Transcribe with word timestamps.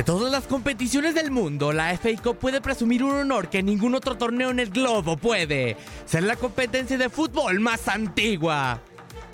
De 0.00 0.04
todas 0.04 0.32
las 0.32 0.46
competiciones 0.46 1.14
del 1.14 1.30
mundo, 1.30 1.74
la 1.74 1.94
FA 1.94 2.08
Cup 2.22 2.38
puede 2.38 2.62
presumir 2.62 3.04
un 3.04 3.10
honor 3.10 3.50
que 3.50 3.62
ningún 3.62 3.94
otro 3.94 4.16
torneo 4.16 4.48
en 4.48 4.58
el 4.58 4.70
globo 4.70 5.18
puede. 5.18 5.76
Ser 6.06 6.22
la 6.22 6.36
competencia 6.36 6.96
de 6.96 7.10
fútbol 7.10 7.60
más 7.60 7.86
antigua. 7.86 8.80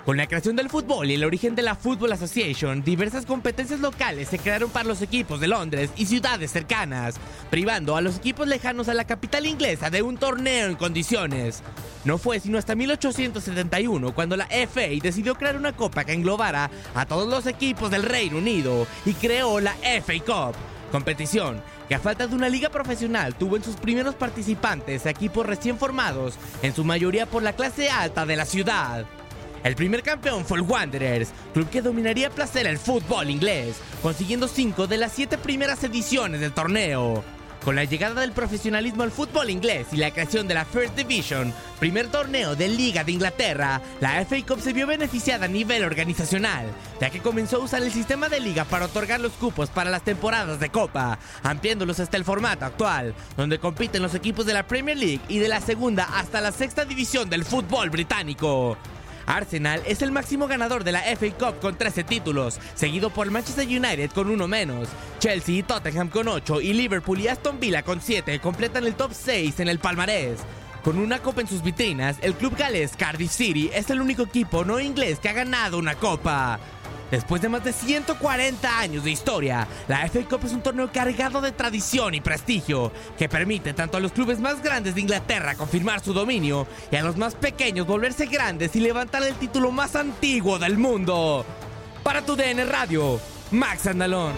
Con 0.07 0.15
la 0.15 0.25
creación 0.25 0.55
del 0.55 0.69
fútbol 0.69 1.11
y 1.11 1.15
el 1.15 1.25
origen 1.25 1.53
de 1.53 1.63
la 1.63 1.75
Football 1.75 2.13
Association, 2.13 2.81
diversas 2.81 3.25
competencias 3.25 3.81
locales 3.81 4.29
se 4.29 4.39
crearon 4.39 4.69
para 4.69 4.87
los 4.87 5.01
equipos 5.01 5.41
de 5.41 5.49
Londres 5.49 5.89
y 5.97 6.05
ciudades 6.05 6.49
cercanas, 6.49 7.15
privando 7.49 7.97
a 7.97 7.99
los 7.99 8.15
equipos 8.15 8.47
lejanos 8.47 8.87
a 8.87 8.93
la 8.93 9.03
capital 9.03 9.45
inglesa 9.45 9.89
de 9.89 10.01
un 10.01 10.15
torneo 10.15 10.67
en 10.67 10.75
condiciones. 10.75 11.61
No 12.05 12.17
fue 12.17 12.39
sino 12.39 12.57
hasta 12.57 12.73
1871 12.73 14.15
cuando 14.15 14.37
la 14.37 14.45
FA 14.45 14.87
decidió 15.03 15.35
crear 15.35 15.57
una 15.57 15.75
copa 15.75 16.05
que 16.05 16.13
englobara 16.13 16.71
a 16.95 17.05
todos 17.05 17.27
los 17.27 17.45
equipos 17.45 17.91
del 17.91 18.03
Reino 18.03 18.37
Unido 18.37 18.87
y 19.05 19.11
creó 19.11 19.59
la 19.59 19.75
FA 19.81 20.13
Cup, 20.25 20.55
competición 20.89 21.61
que 21.89 21.95
a 21.95 21.99
falta 21.99 22.27
de 22.27 22.35
una 22.35 22.47
liga 22.47 22.69
profesional 22.69 23.35
tuvo 23.35 23.57
en 23.57 23.63
sus 23.65 23.75
primeros 23.75 24.15
participantes 24.15 25.05
equipos 25.05 25.45
recién 25.45 25.77
formados, 25.77 26.35
en 26.61 26.73
su 26.73 26.85
mayoría 26.85 27.25
por 27.25 27.43
la 27.43 27.57
clase 27.57 27.89
alta 27.89 28.25
de 28.25 28.37
la 28.37 28.45
ciudad. 28.45 29.05
El 29.67 29.75
primer 29.75 30.01
campeón 30.01 30.45
fue 30.45 30.59
el 30.59 30.63
Wanderers, 30.63 31.33
club 31.53 31.69
que 31.69 31.81
dominaría 31.81 32.29
placer 32.29 32.65
el 32.67 32.77
fútbol 32.77 33.29
inglés, 33.29 33.75
consiguiendo 34.01 34.47
cinco 34.47 34.87
de 34.87 34.95
las 34.95 35.11
siete 35.11 35.37
primeras 35.37 35.83
ediciones 35.83 36.39
del 36.39 36.53
torneo. 36.53 37.21
Con 37.65 37.75
la 37.75 37.83
llegada 37.83 38.21
del 38.21 38.31
profesionalismo 38.31 39.03
al 39.03 39.11
fútbol 39.11 39.49
inglés 39.49 39.87
y 39.91 39.97
la 39.97 40.11
creación 40.11 40.47
de 40.47 40.53
la 40.53 40.63
First 40.63 40.95
Division, 40.95 41.53
primer 41.81 42.07
torneo 42.07 42.55
de 42.55 42.69
Liga 42.69 43.03
de 43.03 43.11
Inglaterra, 43.11 43.81
la 43.99 44.23
FA 44.25 44.37
Cup 44.47 44.61
se 44.61 44.71
vio 44.71 44.87
beneficiada 44.87 45.47
a 45.47 45.49
nivel 45.49 45.83
organizacional, 45.83 46.67
ya 47.01 47.09
que 47.09 47.19
comenzó 47.19 47.57
a 47.57 47.65
usar 47.65 47.83
el 47.83 47.91
sistema 47.91 48.29
de 48.29 48.39
liga 48.39 48.63
para 48.63 48.85
otorgar 48.85 49.19
los 49.19 49.33
cupos 49.33 49.69
para 49.69 49.89
las 49.89 50.03
temporadas 50.03 50.61
de 50.61 50.69
Copa, 50.69 51.19
ampliándolos 51.43 51.99
hasta 51.99 52.15
el 52.15 52.23
formato 52.23 52.63
actual, 52.63 53.13
donde 53.35 53.59
compiten 53.59 54.01
los 54.01 54.15
equipos 54.15 54.45
de 54.45 54.53
la 54.53 54.65
Premier 54.65 54.95
League 54.95 55.19
y 55.27 55.39
de 55.39 55.49
la 55.49 55.59
segunda 55.59 56.05
hasta 56.05 56.39
la 56.39 56.53
sexta 56.53 56.85
división 56.85 57.29
del 57.29 57.43
fútbol 57.43 57.89
británico. 57.89 58.77
Arsenal 59.27 59.83
es 59.85 60.01
el 60.01 60.11
máximo 60.11 60.47
ganador 60.47 60.83
de 60.83 60.93
la 60.93 61.01
FA 61.01 61.29
Cup 61.37 61.59
con 61.59 61.77
13 61.77 62.03
títulos, 62.03 62.59
seguido 62.73 63.11
por 63.11 63.29
Manchester 63.29 63.67
United 63.67 64.09
con 64.11 64.29
uno 64.29 64.47
menos. 64.47 64.87
Chelsea 65.19 65.55
y 65.55 65.63
Tottenham 65.63 66.09
con 66.09 66.27
8 66.27 66.61
y 66.61 66.73
Liverpool 66.73 67.19
y 67.19 67.27
Aston 67.27 67.59
Villa 67.59 67.83
con 67.83 68.01
7 68.01 68.39
completan 68.39 68.85
el 68.85 68.95
top 68.95 69.11
6 69.13 69.59
en 69.59 69.67
el 69.67 69.79
palmarés. 69.79 70.39
Con 70.83 70.99
una 70.99 71.19
copa 71.19 71.41
en 71.41 71.47
sus 71.47 71.61
vitrinas, 71.61 72.15
el 72.21 72.33
club 72.33 72.55
galés 72.57 72.95
Cardiff 72.95 73.31
City 73.31 73.69
es 73.73 73.89
el 73.89 73.99
único 73.99 74.23
equipo 74.23 74.63
no 74.63 74.79
inglés 74.79 75.19
que 75.19 75.27
ha 75.27 75.33
ganado 75.33 75.77
una 75.77 75.95
copa. 75.95 76.59
Después 77.11 77.41
de 77.41 77.49
más 77.49 77.63
de 77.63 77.71
140 77.71 78.79
años 78.79 79.03
de 79.03 79.11
historia, 79.11 79.67
la 79.87 80.07
FA 80.09 80.19
Cup 80.29 80.41
es 80.45 80.51
un 80.51 80.61
torneo 80.61 80.91
cargado 80.91 81.39
de 81.39 81.51
tradición 81.51 82.13
y 82.13 82.21
prestigio, 82.21 82.91
que 83.17 83.29
permite 83.29 83.73
tanto 83.73 83.97
a 83.97 83.99
los 83.99 84.11
clubes 84.11 84.39
más 84.39 84.61
grandes 84.61 84.95
de 84.95 85.01
Inglaterra 85.01 85.55
confirmar 85.55 86.01
su 86.01 86.13
dominio 86.13 86.67
y 86.91 86.95
a 86.97 87.03
los 87.03 87.15
más 87.15 87.35
pequeños 87.35 87.87
volverse 87.87 88.25
grandes 88.25 88.75
y 88.75 88.81
levantar 88.81 89.23
el 89.23 89.35
título 89.35 89.71
más 89.71 89.95
antiguo 89.95 90.59
del 90.59 90.77
mundo. 90.77 91.45
Para 92.03 92.21
tu 92.21 92.35
DN 92.35 92.65
Radio, 92.65 93.19
Max 93.51 93.87
Andalón. 93.87 94.33